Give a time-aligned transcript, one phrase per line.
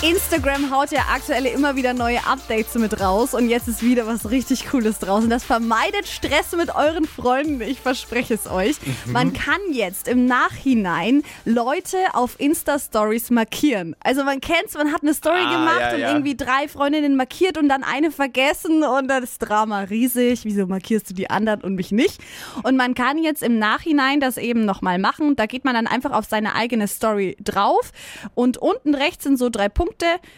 [0.00, 4.30] Instagram haut ja aktuell immer wieder neue Updates mit raus und jetzt ist wieder was
[4.30, 5.28] richtig Cooles draußen.
[5.28, 8.76] Das vermeidet Stress mit euren Freunden, ich verspreche es euch.
[9.06, 9.12] Mhm.
[9.12, 13.96] Man kann jetzt im Nachhinein Leute auf Insta-Stories markieren.
[13.98, 16.10] Also man kennt's, man hat eine Story Ah, gemacht ja, und ja.
[16.10, 20.44] irgendwie drei Freundinnen markiert und dann eine vergessen und dann ist Drama riesig.
[20.44, 22.20] Wieso markierst du die anderen und mich nicht?
[22.62, 25.34] Und man kann jetzt im Nachhinein das eben nochmal machen.
[25.34, 27.90] Da geht man dann einfach auf seine eigene Story drauf
[28.36, 29.87] und unten rechts sind so drei Punkte.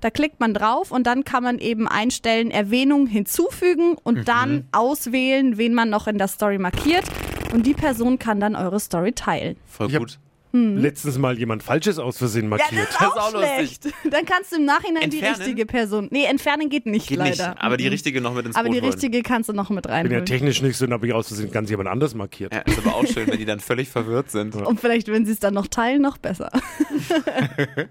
[0.00, 5.58] Da klickt man drauf und dann kann man eben einstellen, Erwähnung hinzufügen und dann auswählen,
[5.58, 7.04] wen man noch in der Story markiert.
[7.52, 9.56] Und die Person kann dann eure Story teilen.
[9.66, 10.18] Voll gut.
[10.56, 12.86] Letztens mal jemand Falsches aus Versehen Ja, markiert.
[12.86, 13.56] das ist auch, ist auch lustig.
[13.80, 13.88] schlecht.
[14.08, 15.34] Dann kannst du im Nachhinein die Entfernen?
[15.40, 16.06] richtige Person.
[16.12, 17.48] Nee, entfernen geht nicht, Geht leider.
[17.48, 17.90] nicht, aber die Mhm.
[17.90, 18.92] richtige noch mit ins Aber Boot die holen.
[18.92, 20.26] richtige kannst du noch mit bin ja reinholen.
[20.26, 22.54] technisch nicht so, dann habe ich aus Versehen ganz jemand anders markiert.
[22.54, 24.54] Ja, ist aber auch schön, wenn die dann völlig verwirrt sind.
[24.54, 26.52] Und vielleicht, wenn sie es dann noch teilen, noch besser.